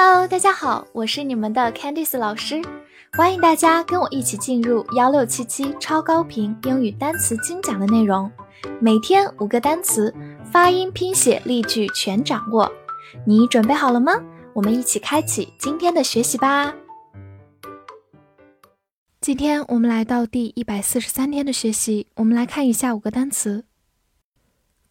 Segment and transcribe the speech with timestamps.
[0.00, 2.62] Hello，大家好，我是你们的 Candice 老师，
[3.14, 8.30] 欢迎大家跟我一起进入幺六七七超高频英语单词精讲的内容，
[8.80, 10.14] 每天五个单词，
[10.52, 12.70] 发音、拼写、例句全掌握，
[13.26, 14.12] 你准备好了吗？
[14.52, 16.72] 我们一起开启今天的学习吧。
[19.20, 23.64] 今天我们来到第一百四十三天的学习，我们来看一下五个单词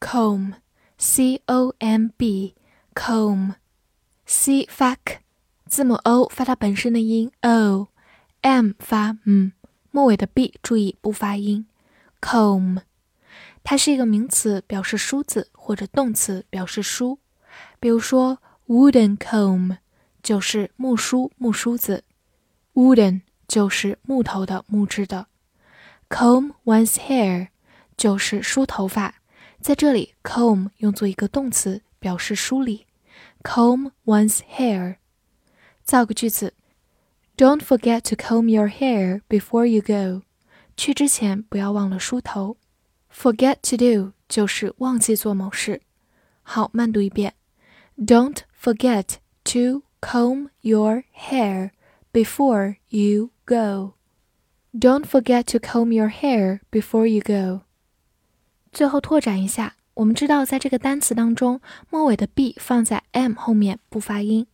[0.01, 3.53] ：comb，c o m b，comb。
[4.29, 5.19] C 发 k，
[5.67, 9.53] 字母 o 发它本身的音 o，m 发嗯，
[9.89, 11.65] 末尾的 b 注意不发音。
[12.19, 12.81] comb，
[13.63, 17.19] 它是一个名词，表示梳子，或者动词表示梳。
[17.79, 19.77] 比如说 wooden comb
[20.21, 22.03] 就是木梳、木梳子
[22.73, 25.27] ，wooden 就是木头的、木质的。
[26.09, 27.47] comb one's hair
[27.95, 29.21] 就是梳头发，
[29.61, 32.86] 在这里 comb 用作一个动词，表示梳理。
[33.46, 34.96] comb one's hair。
[35.82, 36.54] 造个句子：
[37.36, 40.24] Don't forget to comb your hair before you go。
[40.76, 42.56] 去之前不要忘了梳头。
[43.12, 45.82] Forget to do 就是忘记做某事。
[46.42, 47.34] 好，慢读一遍：
[47.98, 51.72] Don't forget to comb your hair
[52.12, 53.94] before you go.
[54.72, 57.64] Don't forget to comb your hair before you go.
[58.72, 59.75] 最后拓展一下。
[59.97, 61.59] 我们知道，在这个单词当中，
[61.89, 64.45] 末尾的 b 放在 m 后面不发音。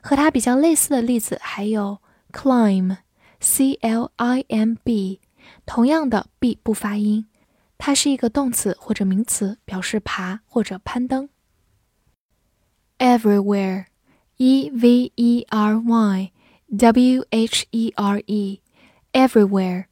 [0.00, 1.98] 和它比较类似的例子还有
[2.32, 5.20] climb，c l i m b，
[5.64, 7.26] 同样的 b 不发音，
[7.76, 11.28] 它是一个动词或者名词，表示爬或者攀登。
[12.98, 16.32] everywhere，e v e r y
[16.66, 19.84] w h e r e，everywhere，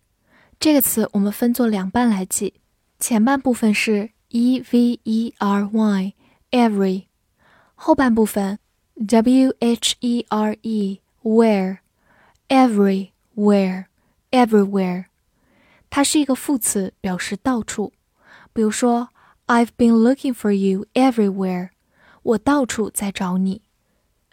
[0.58, 2.54] 这个词我们分作两半来记，
[2.98, 4.15] 前半部分是。
[4.29, 6.13] e v e r y
[6.51, 7.05] every
[7.75, 8.59] 后半部分
[8.95, 11.79] w h e r e where
[12.47, 13.85] everywhere
[14.31, 15.05] everywhere
[15.89, 17.91] 它是一个副词，表示到处。
[18.53, 19.09] 比如说，
[19.47, 21.71] I've been looking for you everywhere，
[22.23, 23.61] 我到处在找你。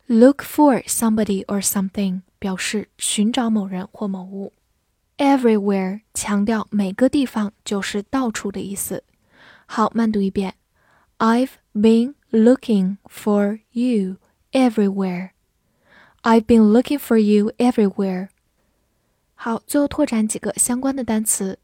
[0.06, 4.52] Look for somebody or something 表示寻找某人或某物。
[5.16, 9.02] Everywhere 强调每个地方，就是到处的意思。
[9.72, 10.54] 好，慢读一遍。
[11.18, 14.16] I've been looking for you
[14.52, 15.30] everywhere.
[16.22, 18.28] I've been looking for you everywhere.
[19.34, 21.58] 好，最后拓展几个相关的单词：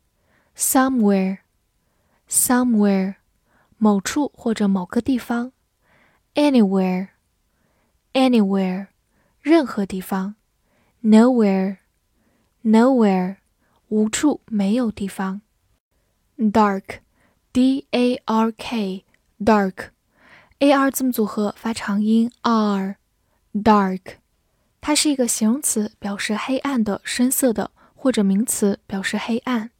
[0.56, 1.38] somewhere,
[2.28, 3.16] somewhere，
[3.78, 5.50] 某处或者某个地方；
[6.34, 7.08] anywhere,
[8.12, 8.88] anywhere，
[9.40, 10.34] 任何地方；
[11.02, 11.78] nowhere,
[12.62, 13.36] nowhere，
[13.88, 15.40] 无处没有地方；
[16.38, 17.00] dark。
[17.51, 19.05] D A R K
[19.39, 24.01] dark，A R 字母组合发长音 R，dark，
[24.79, 29.71] 它是一个形容词，表示黑暗的、深色的，或者名词表示黑暗。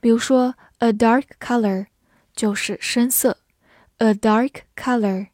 [0.00, 1.88] 比如说，a dark color
[2.34, 3.36] 就是深色
[3.98, 5.28] ，a dark color，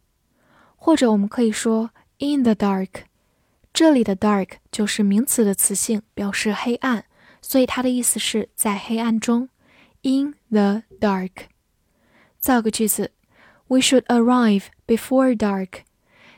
[0.75, 3.05] 或者我们可以说 in the dark，
[3.73, 7.05] 这里的 dark 就是名词的词性，表示黑暗，
[7.41, 9.49] 所以它的意思是在黑暗中
[10.03, 11.31] ，in the dark。
[12.41, 13.13] 造个句子
[13.69, 15.83] ：We should arrive before dark。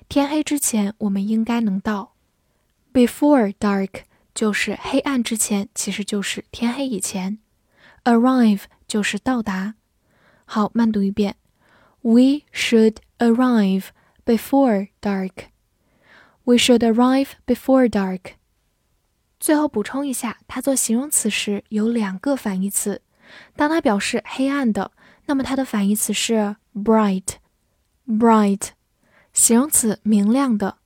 [0.09, 2.17] 天黑之前，我们应该能到。
[2.93, 4.03] Before dark
[4.35, 7.39] 就是黑暗之前，其实就是天黑以前。
[8.05, 9.77] Arrive 就是到达。
[10.45, 11.37] 好，慢读一遍
[12.01, 13.87] ：We should arrive
[14.27, 15.31] before dark。
[16.43, 18.33] We should arrive before dark。
[19.39, 23.03] 最后补充一下，它做形容词时有两个反义词，
[23.55, 24.91] 当它表示黑暗的。
[25.27, 28.71] 那么它的反义词是 bright，bright，
[29.33, 30.79] 形容词明亮的。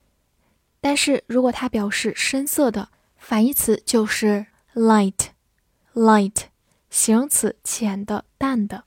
[0.81, 6.45] 但是如果它表示深色的，反义词就是 light，light，
[6.91, 8.85] 形容词浅的、淡的。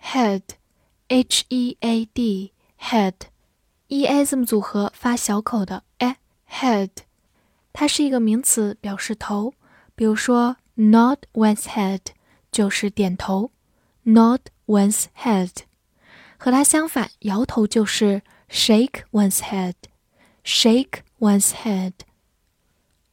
[0.00, 6.90] head，h e a d，head，e a 字母组合发小口的 e，head，
[7.72, 9.52] 它是一个名词，表示头。
[9.94, 12.00] 比如说 nod one's head
[12.52, 13.50] 就是点头。
[14.06, 15.50] Nod one's head，
[16.36, 19.74] 和它相反，摇头就是 shake one's head。
[20.44, 21.92] shake one's head。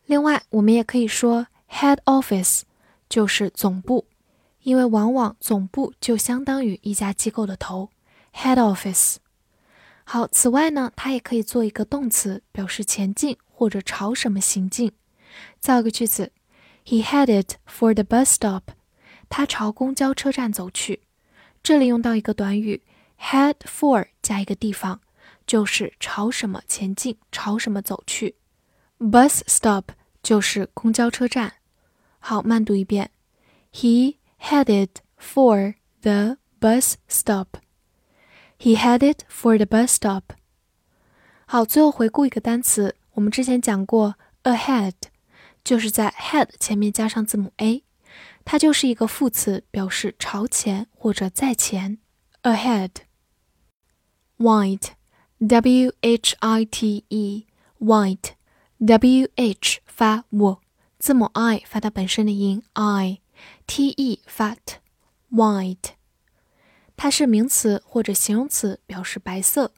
[0.06, 2.62] 另外，我们也可以说 head office，
[3.10, 4.06] 就是总部，
[4.62, 7.90] 因为往往总部就相当于一家机构的头。
[8.36, 9.16] head office。
[10.04, 14.92] 好，此外呢，它也可以做一个动词，表示前进或者朝什么行进。
[15.60, 16.32] 造个句子
[16.86, 18.62] ：He headed for the bus stop。
[19.36, 21.02] 他朝公交车站走去，
[21.64, 22.84] 这里用到一个短语
[23.20, 25.00] head for 加一个地方，
[25.48, 28.36] 就是朝什么前进，朝什么走去。
[29.00, 29.86] Bus stop
[30.22, 31.56] 就是公交车站。
[32.20, 33.10] 好，慢读一遍。
[33.74, 34.90] He headed
[35.20, 37.58] for the bus stop.
[38.60, 40.36] He headed for the bus stop.
[41.48, 44.14] 好，最后回顾一个单词，我们之前讲过
[44.44, 44.94] ，ahead
[45.64, 47.84] 就是在 head 前面加上字母 a，
[48.46, 52.00] 它就是一个副词，表示朝前或者在前。
[52.44, 52.92] ahead。
[54.38, 58.28] white，w h i t e，white，w
[59.36, 60.60] h 发 w，
[61.00, 65.92] 字母 i 发它本身的音 i，t e 发 t，white。
[66.96, 69.74] 它是名词或者形容词，表示白色。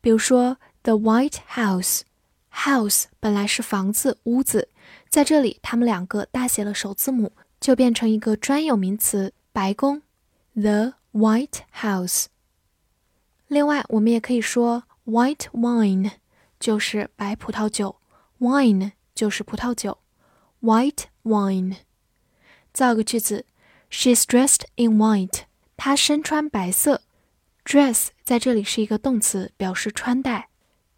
[0.00, 0.58] 比如说。
[0.86, 4.68] The White House，house 本来是房子、屋子，
[5.08, 7.32] 在这里它们两个大写了首字母，
[7.66, 10.00] 就变成一个专有名词——白宫。
[10.54, 12.26] The White House。
[13.48, 16.12] 另外，我们也可以说 white wine，
[16.60, 17.96] 就是白葡萄酒
[18.38, 19.98] ，wine 就是葡萄酒
[20.62, 21.78] ，white wine。
[22.72, 23.44] 造个句子
[23.90, 25.40] ：She's dressed in white。
[25.76, 27.02] 她身穿白色。
[27.64, 30.50] Dress 在这里是一个动词，表示穿戴。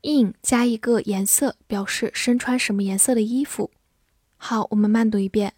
[0.03, 3.71] in 加一个颜色，表示身穿什么颜色的衣服。
[4.37, 5.55] 好，我们慢读一遍。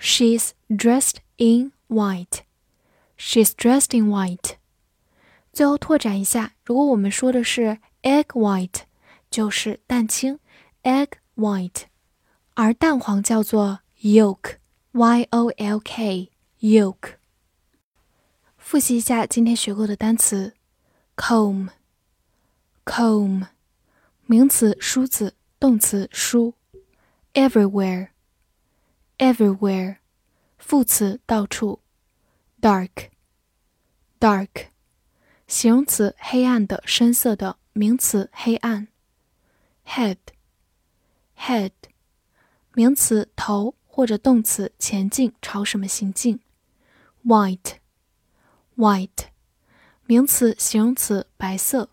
[0.00, 2.40] She's dressed in white.
[3.16, 4.56] She's dressed in white.
[5.52, 8.82] 最后拓展一下，如果我们说的是 egg white，
[9.30, 10.38] 就是蛋清，
[10.82, 11.84] egg white，
[12.54, 17.14] 而蛋黄叫做 yolk，y o l k，yolk。
[18.58, 20.54] 复习一下今天学过的单词：
[21.16, 21.68] comb，comb。
[24.26, 26.52] 名词梳子，动词梳。
[29.21, 29.97] Everywhere，
[30.57, 31.83] 副词到处。
[32.59, 34.47] Dark，dark，
[35.45, 38.87] 形容词黑暗的、深色的，名词黑暗。
[39.85, 41.69] head，head，
[42.73, 46.39] 名词头或者动词前进，朝什么行进。
[47.23, 49.27] white，white，
[50.07, 51.91] 名词形容词白色。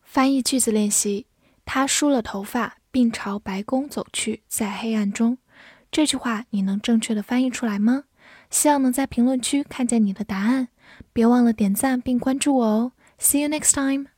[0.00, 1.26] 翻译句子练习：
[1.66, 5.36] 他梳了头发，并朝白宫走去，在黑暗中。
[5.90, 8.04] 这句话你能正确的翻译出来吗？
[8.50, 10.68] 希望能在评论区看见你的答案。
[11.12, 12.92] 别忘了点赞并关注我哦。
[13.18, 14.17] See you next time.